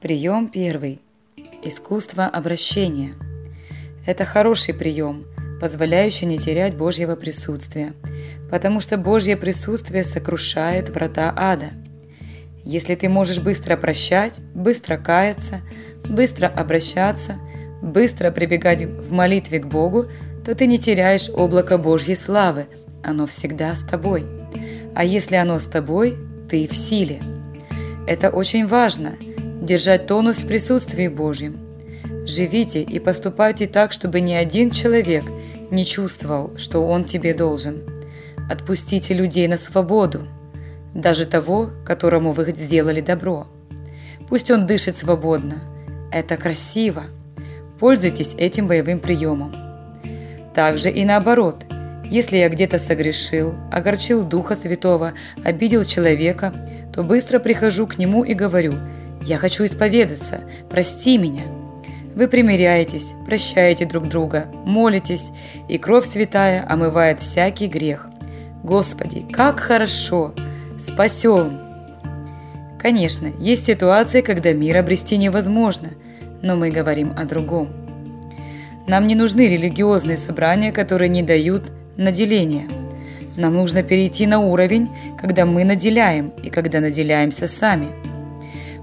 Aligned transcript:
Прием 0.00 0.46
первый. 0.46 1.00
Искусство 1.64 2.26
обращения. 2.26 3.14
Это 4.06 4.24
хороший 4.24 4.72
прием, 4.72 5.24
позволяющий 5.60 6.24
не 6.24 6.38
терять 6.38 6.76
Божьего 6.76 7.16
присутствия, 7.16 7.94
потому 8.48 8.78
что 8.78 8.96
Божье 8.96 9.36
присутствие 9.36 10.04
сокрушает 10.04 10.88
врата 10.90 11.34
ада. 11.36 11.70
Если 12.62 12.94
ты 12.94 13.08
можешь 13.08 13.40
быстро 13.40 13.76
прощать, 13.76 14.38
быстро 14.54 14.98
каяться, 14.98 15.62
быстро 16.08 16.46
обращаться, 16.46 17.40
быстро 17.82 18.30
прибегать 18.30 18.84
в 18.84 19.10
молитве 19.10 19.58
к 19.58 19.66
Богу, 19.66 20.04
то 20.44 20.54
ты 20.54 20.66
не 20.66 20.78
теряешь 20.78 21.28
облако 21.28 21.76
Божьей 21.76 22.14
славы, 22.14 22.68
оно 23.02 23.26
всегда 23.26 23.74
с 23.74 23.82
тобой. 23.82 24.24
А 24.94 25.02
если 25.02 25.34
оно 25.34 25.58
с 25.58 25.66
тобой, 25.66 26.14
ты 26.48 26.68
в 26.68 26.76
силе. 26.76 27.20
Это 28.06 28.30
очень 28.30 28.64
важно– 28.64 29.16
держать 29.68 30.06
тонус 30.06 30.38
в 30.38 30.46
присутствии 30.46 31.08
Божьем. 31.08 31.58
Живите 32.24 32.82
и 32.82 32.98
поступайте 32.98 33.66
так, 33.66 33.92
чтобы 33.92 34.20
ни 34.20 34.32
один 34.32 34.70
человек 34.70 35.24
не 35.70 35.84
чувствовал, 35.84 36.56
что 36.56 36.86
он 36.86 37.04
тебе 37.04 37.34
должен. 37.34 37.82
Отпустите 38.50 39.12
людей 39.12 39.46
на 39.46 39.58
свободу, 39.58 40.26
даже 40.94 41.26
того, 41.26 41.68
которому 41.84 42.32
вы 42.32 42.50
сделали 42.56 43.02
добро. 43.02 43.46
Пусть 44.30 44.50
он 44.50 44.66
дышит 44.66 44.96
свободно. 44.96 45.60
Это 46.10 46.38
красиво. 46.38 47.04
Пользуйтесь 47.78 48.34
этим 48.38 48.68
боевым 48.68 49.00
приемом. 49.00 49.54
Также 50.54 50.90
и 50.90 51.04
наоборот. 51.04 51.66
Если 52.06 52.38
я 52.38 52.48
где-то 52.48 52.78
согрешил, 52.78 53.54
огорчил 53.70 54.24
Духа 54.24 54.54
Святого, 54.54 55.12
обидел 55.44 55.84
человека, 55.84 56.54
то 56.90 57.02
быстро 57.02 57.38
прихожу 57.38 57.86
к 57.86 57.98
нему 57.98 58.24
и 58.24 58.32
говорю 58.32 58.72
«Я 59.22 59.38
хочу 59.38 59.64
исповедаться, 59.64 60.40
прости 60.68 61.18
меня». 61.18 61.42
Вы 62.18 62.26
примиряетесь, 62.26 63.12
прощаете 63.26 63.86
друг 63.86 64.08
друга, 64.08 64.48
молитесь, 64.64 65.30
и 65.68 65.78
кровь 65.78 66.04
святая 66.04 66.66
омывает 66.68 67.20
всякий 67.20 67.68
грех. 67.68 68.08
Господи, 68.64 69.24
как 69.30 69.60
хорошо! 69.60 70.34
Спасен! 70.80 71.60
Конечно, 72.76 73.28
есть 73.38 73.66
ситуации, 73.66 74.20
когда 74.20 74.52
мир 74.52 74.78
обрести 74.78 75.16
невозможно, 75.16 75.90
но 76.42 76.56
мы 76.56 76.70
говорим 76.70 77.12
о 77.16 77.24
другом. 77.24 77.68
Нам 78.88 79.06
не 79.06 79.14
нужны 79.14 79.46
религиозные 79.46 80.16
собрания, 80.16 80.72
которые 80.72 81.08
не 81.08 81.22
дают 81.22 81.70
наделения. 81.96 82.68
Нам 83.36 83.54
нужно 83.54 83.84
перейти 83.84 84.26
на 84.26 84.40
уровень, 84.40 84.88
когда 85.20 85.46
мы 85.46 85.62
наделяем 85.62 86.30
и 86.42 86.50
когда 86.50 86.80
наделяемся 86.80 87.46
сами. 87.46 88.07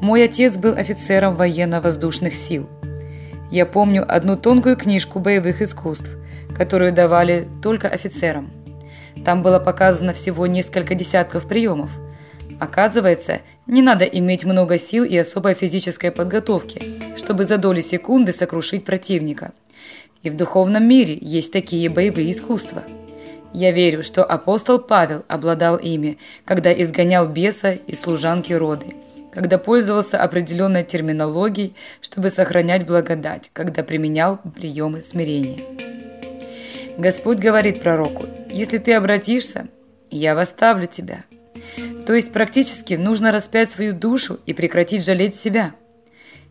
Мой 0.00 0.24
отец 0.24 0.56
был 0.56 0.72
офицером 0.72 1.36
военно-воздушных 1.36 2.34
сил. 2.34 2.70
Я 3.50 3.66
помню 3.66 4.02
одну 4.08 4.36
тонкую 4.36 4.76
книжку 4.76 5.18
боевых 5.18 5.60
искусств, 5.60 6.08
которую 6.56 6.92
давали 6.92 7.46
только 7.62 7.88
офицерам. 7.88 8.50
Там 9.26 9.42
было 9.42 9.58
показано 9.58 10.14
всего 10.14 10.46
несколько 10.46 10.94
десятков 10.94 11.46
приемов. 11.46 11.90
Оказывается, 12.58 13.40
не 13.66 13.82
надо 13.82 14.06
иметь 14.06 14.44
много 14.44 14.78
сил 14.78 15.04
и 15.04 15.16
особой 15.18 15.52
физической 15.52 16.10
подготовки, 16.10 16.82
чтобы 17.18 17.44
за 17.44 17.58
доли 17.58 17.82
секунды 17.82 18.32
сокрушить 18.32 18.86
противника. 18.86 19.52
И 20.22 20.30
в 20.30 20.36
духовном 20.36 20.88
мире 20.88 21.18
есть 21.20 21.52
такие 21.52 21.90
боевые 21.90 22.30
искусства. 22.30 22.84
Я 23.52 23.70
верю, 23.72 24.02
что 24.02 24.24
апостол 24.24 24.78
Павел 24.78 25.24
обладал 25.28 25.76
ими, 25.76 26.16
когда 26.46 26.72
изгонял 26.72 27.26
беса 27.26 27.72
из 27.72 28.00
служанки 28.00 28.52
роды, 28.52 28.94
когда 29.32 29.58
пользовался 29.58 30.20
определенной 30.22 30.84
терминологией, 30.84 31.74
чтобы 32.00 32.30
сохранять 32.30 32.86
благодать, 32.86 33.50
когда 33.52 33.82
применял 33.82 34.38
приемы 34.56 35.02
смирения. 35.02 35.60
Господь 36.98 37.38
говорит 37.38 37.80
пророку, 37.80 38.26
если 38.50 38.78
ты 38.78 38.94
обратишься, 38.94 39.68
я 40.10 40.34
восставлю 40.34 40.86
тебя. 40.86 41.24
То 42.06 42.14
есть 42.14 42.32
практически 42.32 42.94
нужно 42.94 43.32
распять 43.32 43.70
свою 43.70 43.92
душу 43.92 44.40
и 44.46 44.52
прекратить 44.52 45.04
жалеть 45.04 45.34
себя– 45.34 45.74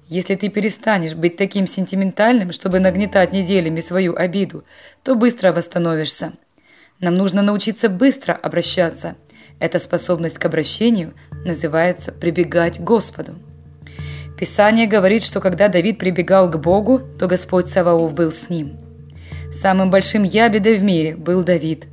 если 0.09 0.33
ты 0.33 0.49
перестанешь 0.49 1.13
быть 1.13 1.37
таким 1.37 1.67
сентиментальным, 1.67 2.51
чтобы 2.51 2.79
нагнетать 2.79 3.31
неделями 3.31 3.79
свою 3.79 4.15
обиду, 4.15 4.63
то 5.03 5.13
быстро 5.13 5.53
восстановишься. 5.53 6.33
Нам 6.99 7.13
нужно 7.13 7.43
научиться 7.43 7.89
быстро 7.89 8.33
обращаться. 8.33 9.17
Эта 9.59 9.79
способность 9.79 10.37
к 10.37 10.45
обращению 10.45 11.13
называется 11.45 12.11
прибегать 12.11 12.79
к 12.79 12.81
Господу. 12.81 13.35
Писание 14.37 14.87
говорит, 14.87 15.23
что 15.23 15.41
когда 15.41 15.67
Давид 15.67 15.97
прибегал 15.97 16.49
к 16.49 16.57
Богу, 16.57 16.99
то 17.19 17.27
Господь 17.27 17.69
Саваоф 17.69 18.13
был 18.13 18.31
с 18.31 18.49
ним. 18.49 18.77
Самым 19.51 19.89
большим 19.89 20.23
ябедой 20.23 20.77
в 20.77 20.83
мире 20.83 21.15
был 21.15 21.43
Давид. 21.43 21.87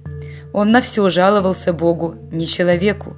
Он 0.52 0.70
на 0.70 0.80
все 0.80 1.10
жаловался 1.10 1.72
Богу, 1.72 2.14
не 2.30 2.46
человеку 2.46 3.16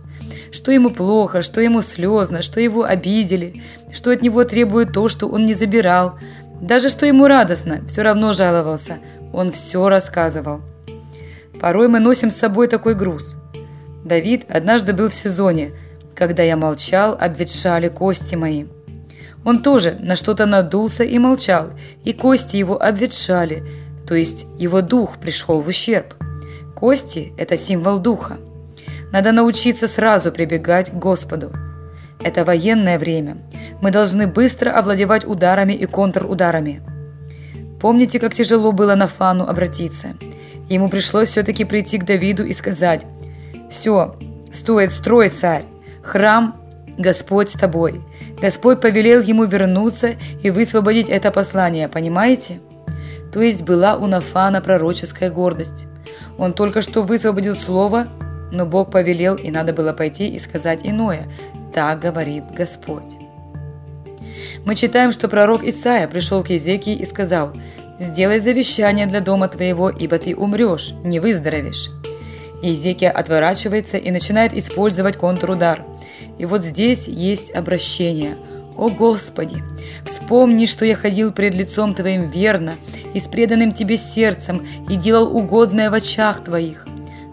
что 0.50 0.72
ему 0.72 0.90
плохо, 0.90 1.42
что 1.42 1.60
ему 1.60 1.82
слезно, 1.82 2.42
что 2.42 2.60
его 2.60 2.84
обидели, 2.84 3.62
что 3.92 4.10
от 4.10 4.22
него 4.22 4.44
требуют 4.44 4.92
то, 4.92 5.08
что 5.08 5.28
он 5.28 5.46
не 5.46 5.54
забирал. 5.54 6.18
Даже 6.60 6.88
что 6.88 7.06
ему 7.06 7.26
радостно, 7.26 7.82
все 7.86 8.02
равно 8.02 8.32
жаловался. 8.32 8.98
Он 9.32 9.52
все 9.52 9.88
рассказывал. 9.88 10.62
Порой 11.60 11.88
мы 11.88 12.00
носим 12.00 12.30
с 12.30 12.36
собой 12.36 12.68
такой 12.68 12.94
груз. 12.94 13.36
Давид 14.08 14.46
однажды 14.48 14.94
был 14.94 15.10
в 15.10 15.14
сезоне. 15.14 15.72
Когда 16.14 16.42
я 16.42 16.56
молчал, 16.56 17.16
обветшали 17.20 17.88
кости 17.88 18.34
мои. 18.34 18.64
Он 19.44 19.62
тоже 19.62 19.96
на 20.00 20.16
что-то 20.16 20.46
надулся 20.46 21.04
и 21.04 21.18
молчал, 21.18 21.70
и 22.02 22.12
кости 22.12 22.56
его 22.56 22.82
обветшали, 22.82 23.62
то 24.06 24.14
есть 24.14 24.46
его 24.58 24.80
дух 24.80 25.18
пришел 25.18 25.60
в 25.60 25.68
ущерб. 25.68 26.14
Кости– 26.74 27.32
это 27.38 27.56
символ 27.56 27.98
духа. 27.98 28.38
Надо 29.12 29.32
научиться 29.32 29.86
сразу 29.86 30.32
прибегать 30.32 30.90
к 30.90 30.94
Господу. 30.94 31.52
Это 32.22 32.44
военное 32.44 32.98
время. 32.98 33.36
Мы 33.80 33.90
должны 33.90 34.26
быстро 34.26 34.70
овладевать 34.70 35.24
ударами 35.24 35.72
и 35.72 35.86
контрударами. 35.86 36.82
Помните, 37.80 38.18
как 38.18 38.34
тяжело 38.34 38.72
было 38.72 38.96
Нафану 38.96 39.46
обратиться? 39.46 40.16
Ему 40.68 40.88
пришлось 40.88 41.28
все-таки 41.28 41.64
прийти 41.64 41.98
к 41.98 42.04
Давиду 42.04 42.44
и 42.44 42.52
сказать 42.52 43.06
«Все, 43.70 44.16
стоит 44.52 44.92
строй, 44.92 45.28
царь, 45.28 45.64
храм 46.02 46.56
Господь 46.98 47.50
с 47.50 47.52
тобой. 47.52 48.00
Господь 48.40 48.80
повелел 48.80 49.22
ему 49.22 49.44
вернуться 49.44 50.16
и 50.42 50.50
высвободить 50.50 51.08
это 51.08 51.30
послание, 51.30 51.88
понимаете? 51.88 52.60
То 53.32 53.40
есть 53.40 53.62
была 53.62 53.96
у 53.96 54.06
Нафана 54.06 54.60
пророческая 54.60 55.30
гордость. 55.30 55.86
Он 56.38 56.52
только 56.52 56.82
что 56.82 57.02
высвободил 57.02 57.54
слово, 57.54 58.08
но 58.50 58.66
Бог 58.66 58.90
повелел, 58.90 59.36
и 59.36 59.50
надо 59.50 59.72
было 59.72 59.92
пойти 59.92 60.28
и 60.28 60.38
сказать 60.38 60.80
иное. 60.82 61.28
Так 61.72 62.00
говорит 62.00 62.44
Господь. 62.56 63.16
Мы 64.64 64.74
читаем, 64.74 65.12
что 65.12 65.28
пророк 65.28 65.62
Исаия 65.62 66.08
пришел 66.08 66.42
к 66.42 66.50
Езекии 66.50 66.94
и 66.94 67.04
сказал, 67.04 67.52
«Сделай 67.98 68.38
завещание 68.38 69.06
для 69.06 69.20
дома 69.20 69.48
твоего, 69.48 69.90
ибо 69.90 70.18
ты 70.18 70.34
умрешь, 70.34 70.94
не 71.04 71.20
выздоровеешь». 71.20 71.90
Езекия 72.62 73.10
отворачивается 73.10 73.98
и 73.98 74.10
начинает 74.10 74.52
использовать 74.52 75.16
контрудар. 75.16 75.84
И 76.38 76.46
вот 76.46 76.64
здесь 76.64 77.08
есть 77.08 77.50
обращение. 77.50 78.36
«О 78.76 78.88
Господи, 78.90 79.62
вспомни, 80.04 80.66
что 80.66 80.84
я 80.84 80.94
ходил 80.94 81.32
пред 81.32 81.54
лицом 81.54 81.94
Твоим 81.94 82.30
верно 82.30 82.76
и 83.12 83.18
с 83.18 83.24
преданным 83.24 83.72
Тебе 83.72 83.96
сердцем 83.96 84.66
и 84.88 84.94
делал 84.94 85.36
угодное 85.36 85.90
в 85.90 85.94
очах 85.94 86.44
Твоих. 86.44 86.86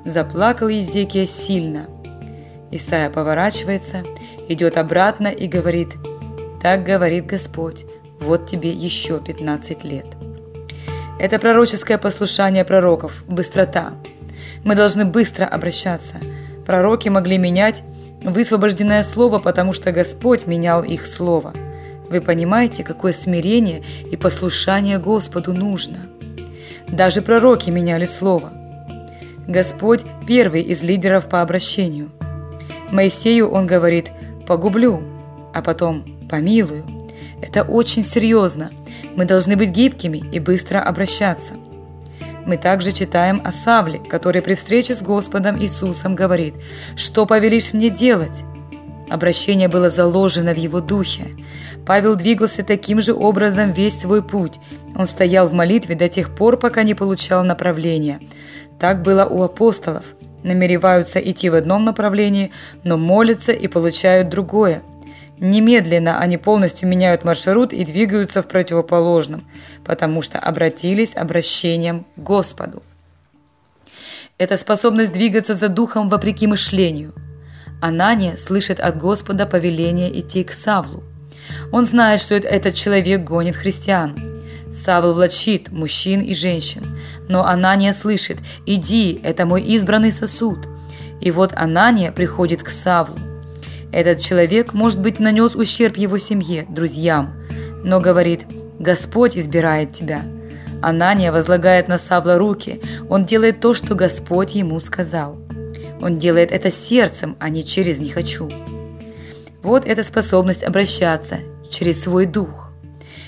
Заплакал 0.06 0.69
Езекия 0.69 1.28
сильно. 1.28 1.88
Исайя 2.72 3.12
поворачивается, 3.12 4.03
идет 4.50 4.78
обратно 4.78 5.28
и 5.28 5.47
говорит, 5.47 5.90
«Так 6.63 6.84
говорит 6.84 7.27
Господь, 7.27 7.86
вот 8.19 8.48
тебе 8.48 8.72
еще 8.72 9.19
15 9.19 9.83
лет». 9.83 10.07
Это 11.19 11.38
пророческое 11.38 11.98
послушание 11.98 12.66
пророков, 12.66 13.24
быстрота. 13.27 13.94
Мы 14.65 14.75
должны 14.75 15.06
быстро 15.06 15.45
обращаться. 15.45 16.15
Пророки 16.65 17.07
могли 17.07 17.38
менять 17.38 17.83
высвобожденное 18.21 19.03
слово, 19.03 19.39
потому 19.39 19.71
что 19.71 19.94
Господь 19.94 20.45
менял 20.45 20.83
их 20.83 21.07
слово. 21.07 21.53
Вы 22.09 22.19
понимаете, 22.19 22.83
какое 22.83 23.13
смирение 23.13 23.81
и 24.12 24.17
послушание 24.17 25.00
Господу 25.00 25.53
нужно? 25.53 26.09
Даже 26.89 27.21
пророки 27.21 27.69
меняли 27.69 28.06
слово– 28.06 28.51
Господь– 29.47 30.01
первый 30.27 30.63
из 30.63 30.81
лидеров 30.81 31.29
по 31.29 31.41
обращению. 31.41 32.09
Моисею 32.91 33.51
он 33.51 33.67
говорит 33.67 34.12
«погублю», 34.47 35.03
а 35.53 35.62
потом 35.62 36.03
«помилую». 36.29 36.83
Это 37.41 37.62
очень 37.62 38.03
серьезно. 38.03 38.71
Мы 39.15 39.25
должны 39.25 39.56
быть 39.56 39.69
гибкими 39.69 40.17
и 40.31 40.39
быстро 40.39 40.79
обращаться. 40.81 41.53
Мы 42.45 42.57
также 42.57 42.92
читаем 42.92 43.42
о 43.44 43.51
Савле, 43.51 44.00
который 44.00 44.42
при 44.42 44.53
встрече 44.53 44.94
с 44.94 45.01
Господом 45.01 45.59
Иисусом 45.59 46.15
говорит 46.15 46.53
«Что 46.95 47.25
повелишь 47.25 47.74
мне 47.74 47.89
делать?» 47.89 48.44
Обращение 49.09 49.68
было 49.68 49.89
заложено 49.89 50.53
в 50.53 50.57
его 50.57 50.80
духе. 50.80 51.36
Павел 51.86 52.15
двигался 52.15 52.63
таким 52.63 53.01
же 53.01 53.13
образом 53.13 53.71
весь 53.71 54.00
свой 54.00 54.24
путь. 54.24 54.59
Он 54.95 55.06
стоял 55.06 55.47
в 55.47 55.53
молитве 55.53 55.95
до 55.95 56.09
тех 56.09 56.36
пор, 56.36 56.57
пока 56.57 56.83
не 56.83 56.95
получал 56.95 57.44
направления. 57.44 58.19
Так 58.80 59.03
было 59.03 59.25
у 59.25 59.44
апостолов. 59.44 60.06
Намереваются 60.44 61.19
идти 61.19 61.50
в 61.50 61.56
одном 61.56 61.86
направлении, 61.86 62.51
но 62.83 62.98
молятся 62.98 63.51
и 63.51 63.68
получают 63.68 64.30
другое. 64.30 64.83
Немедленно 65.38 66.20
они 66.20 66.38
полностью 66.38 66.88
меняют 66.88 67.26
маршрут 67.26 67.74
и 67.74 67.84
двигаются 67.84 68.42
в 68.42 68.48
противоположном, 68.48 69.46
потому 69.84 70.22
что 70.22 70.40
обратились 70.40 71.16
обращением 71.16 72.06
к 72.16 72.20
Господу. 72.20 72.84
Это 74.38 74.58
способность 74.58 75.14
двигаться 75.14 75.54
за 75.54 75.68
духом 75.68 76.10
вопреки 76.10 76.48
мышлению. 76.48 77.14
Анания 77.82 78.36
слышит 78.36 78.80
от 78.80 78.98
Господа 78.98 79.46
повеление 79.46 80.20
идти 80.20 80.44
к 80.44 80.52
Савлу. 80.52 81.04
Он 81.72 81.86
знает, 81.86 82.22
что 82.22 82.36
этот 82.36 82.74
человек 82.74 83.24
гонит 83.24 83.56
христиан. 83.56 84.16
Савл 84.74 85.14
влачит 85.14 85.72
мужчин 85.72 86.22
и 86.22 86.34
женщин, 86.34 86.98
но 87.30 87.46
Анания 87.46 87.94
слышит 87.94 88.40
«Иди, 88.66 89.20
это 89.24 89.46
мой 89.46 89.62
избранный 89.62 90.12
сосуд». 90.12 90.68
И 91.22 91.32
вот 91.32 91.54
Анания 91.54 92.12
приходит 92.12 92.62
к 92.62 92.70
Савлу. 92.70 93.35
Этот 93.95 94.19
человек, 94.19 94.74
может 94.74 95.01
быть, 95.01 95.19
нанес 95.19 95.56
ущерб 95.56 95.95
его 95.95 96.18
семье, 96.18 96.65
друзьям, 96.68 97.33
но 97.81 98.01
говорит 98.01 98.45
«Господь 98.77 99.38
избирает 99.38 99.94
тебя». 99.94 100.25
Анания 100.81 101.31
возлагает 101.31 101.88
на 101.88 101.97
Савла 101.97 102.38
руки, 102.38 102.81
он 103.07 103.24
делает 103.24 103.62
то, 103.62 103.74
что 103.74 103.95
Господь 103.95 104.53
ему 104.53 104.81
сказал. 104.81 105.38
Он 106.01 106.19
делает 106.19 106.51
это 106.51 106.71
сердцем, 106.71 107.38
а 107.39 107.47
не 107.47 107.63
через 107.63 108.00
«не 108.00 108.09
хочу». 108.09 108.50
Вот 109.63 109.86
эта 109.86 110.03
способность 110.03 110.65
обращаться 110.65 111.38
через 111.71 112.03
свой 112.03 112.25
дух. 112.25 112.74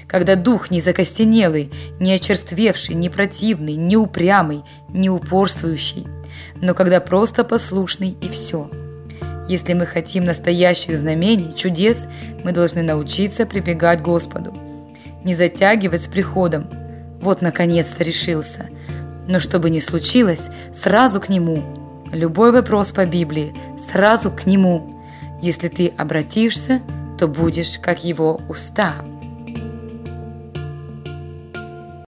Когда 0.06 0.36
дух 0.36 0.70
не 0.70 0.82
закостенелый, 0.82 1.72
не 2.02 2.12
очерствевший, 2.12 2.96
не 2.96 3.10
противный, 3.10 3.76
не 3.76 3.96
упрямый, 3.96 4.64
не 4.90 5.10
упорствующий, 5.10 6.06
но 6.62 6.74
когда 6.74 7.00
просто 7.00 7.46
послушный 7.46 8.18
и 8.20 8.28
все. 8.28 8.70
Если 9.48 9.74
мы 9.74 9.86
хотим 9.86 10.26
настоящих 10.26 10.98
знамений, 10.98 11.56
чудес, 11.56 12.08
мы 12.44 12.52
должны 12.52 12.84
научиться 12.84 13.46
прибегать 13.46 14.00
к 14.00 14.06
Господу. 14.06 14.54
Не 15.24 15.34
затягивать 15.34 16.04
с 16.04 16.08
приходом, 16.08 16.70
вот 17.22 17.42
наконец-то 17.42 18.04
решился. 18.04 18.68
Но 19.28 19.40
что 19.40 19.60
бы 19.60 19.70
ни 19.70 19.80
случилось, 19.80 20.50
сразу 20.74 21.20
к 21.20 21.30
нему. 21.30 21.64
Любой 22.12 22.52
вопрос 22.52 22.92
по 22.92 23.06
Библии, 23.06 23.54
сразу 23.92 24.32
к 24.32 24.46
нему. 24.46 25.02
Если 25.42 25.68
ты 25.68 25.88
обратишься, 25.98 26.82
то 27.18 27.28
будешь 27.28 27.78
как 27.80 28.04
его 28.04 28.42
уста. 28.48 28.96